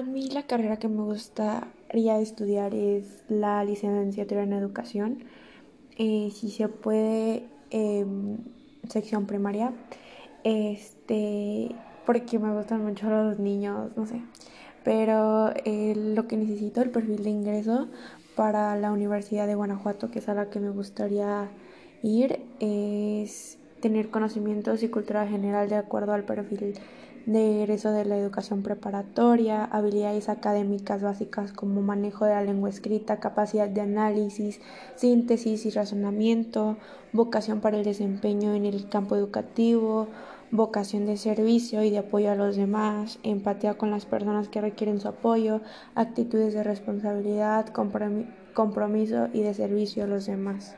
A 0.00 0.02
mí 0.02 0.30
la 0.30 0.44
carrera 0.44 0.78
que 0.78 0.88
me 0.88 1.02
gustaría 1.02 2.18
estudiar 2.20 2.74
es 2.74 3.22
la 3.28 3.62
licenciatura 3.64 4.44
en 4.44 4.54
educación. 4.54 5.24
Eh, 5.98 6.30
si 6.34 6.50
se 6.50 6.68
puede, 6.68 7.50
em, 7.68 8.38
sección 8.88 9.26
primaria. 9.26 9.74
Este, 10.42 11.76
porque 12.06 12.38
me 12.38 12.50
gustan 12.54 12.82
mucho 12.82 13.10
los 13.10 13.38
niños, 13.38 13.90
no 13.94 14.06
sé. 14.06 14.22
Pero 14.84 15.52
eh, 15.66 15.92
lo 15.94 16.26
que 16.26 16.38
necesito, 16.38 16.80
el 16.80 16.88
perfil 16.90 17.22
de 17.22 17.30
ingreso 17.30 17.88
para 18.36 18.76
la 18.76 18.92
Universidad 18.92 19.46
de 19.46 19.54
Guanajuato, 19.54 20.10
que 20.10 20.20
es 20.20 20.30
a 20.30 20.34
la 20.34 20.48
que 20.48 20.60
me 20.60 20.70
gustaría 20.70 21.50
ir, 22.02 22.40
es 22.58 23.49
tener 23.80 24.10
conocimientos 24.10 24.82
y 24.82 24.88
cultura 24.88 25.26
general 25.26 25.68
de 25.68 25.76
acuerdo 25.76 26.12
al 26.12 26.24
perfil 26.24 26.74
de 27.26 27.62
egreso 27.62 27.90
de 27.92 28.04
la 28.04 28.16
educación 28.16 28.62
preparatoria, 28.62 29.64
habilidades 29.64 30.28
académicas 30.28 31.02
básicas 31.02 31.52
como 31.52 31.82
manejo 31.82 32.24
de 32.24 32.32
la 32.32 32.42
lengua 32.42 32.70
escrita, 32.70 33.20
capacidad 33.20 33.68
de 33.68 33.82
análisis, 33.82 34.60
síntesis 34.96 35.66
y 35.66 35.70
razonamiento, 35.70 36.78
vocación 37.12 37.60
para 37.60 37.76
el 37.76 37.84
desempeño 37.84 38.54
en 38.54 38.64
el 38.64 38.88
campo 38.88 39.16
educativo, 39.16 40.08
vocación 40.50 41.06
de 41.06 41.16
servicio 41.16 41.84
y 41.84 41.90
de 41.90 41.98
apoyo 41.98 42.30
a 42.30 42.36
los 42.36 42.56
demás, 42.56 43.18
empatía 43.22 43.74
con 43.74 43.90
las 43.90 44.06
personas 44.06 44.48
que 44.48 44.60
requieren 44.60 45.00
su 45.00 45.08
apoyo, 45.08 45.60
actitudes 45.94 46.54
de 46.54 46.64
responsabilidad, 46.64 47.66
compromiso 48.54 49.28
y 49.32 49.42
de 49.42 49.54
servicio 49.54 50.04
a 50.04 50.08
los 50.08 50.26
demás. 50.26 50.74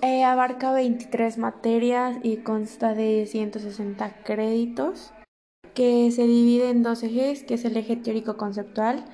Eh, 0.00 0.22
abarca 0.22 0.70
23 0.72 1.38
materias 1.38 2.18
y 2.22 2.36
consta 2.36 2.94
de 2.94 3.26
160 3.26 4.22
créditos 4.22 5.12
que 5.74 6.12
se 6.12 6.22
divide 6.22 6.70
en 6.70 6.84
dos 6.84 7.02
ejes, 7.02 7.42
que 7.42 7.54
es 7.54 7.64
el 7.64 7.76
eje 7.76 7.96
teórico 7.96 8.36
conceptual, 8.36 9.04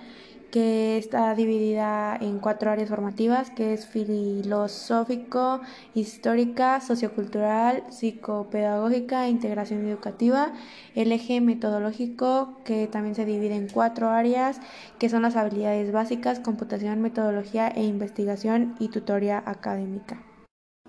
que 0.50 0.98
está 0.98 1.34
dividida 1.34 2.14
en 2.20 2.38
cuatro 2.38 2.70
áreas 2.70 2.90
formativas, 2.90 3.48
que 3.50 3.72
es 3.72 3.86
filosófico, 3.86 5.62
histórica, 5.94 6.80
sociocultural, 6.82 7.84
psicopedagógica 7.88 9.26
e 9.26 9.30
integración 9.30 9.86
educativa. 9.86 10.52
El 10.94 11.12
eje 11.12 11.40
metodológico, 11.40 12.58
que 12.62 12.88
también 12.88 13.14
se 13.14 13.24
divide 13.24 13.56
en 13.56 13.68
cuatro 13.68 14.10
áreas, 14.10 14.60
que 14.98 15.08
son 15.08 15.22
las 15.22 15.36
habilidades 15.36 15.92
básicas, 15.92 16.40
computación, 16.40 17.00
metodología 17.00 17.68
e 17.68 17.84
investigación 17.84 18.74
y 18.78 18.88
tutoría 18.88 19.42
académica. 19.46 20.33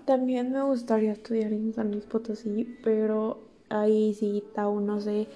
También 0.06 0.52
me 0.52 0.62
gustaría 0.62 1.12
estudiar 1.12 1.52
en 1.52 1.74
San 1.74 1.90
Luis 1.90 2.04
Potosí, 2.04 2.78
pero 2.82 3.40
ahí 3.68 4.14
sí 4.14 4.44
aún 4.56 4.86
no 4.86 5.00
sé 5.00 5.26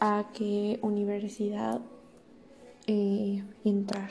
a 0.00 0.26
qué 0.34 0.80
universidad 0.82 1.80
eh, 2.88 3.44
entrar. 3.64 4.10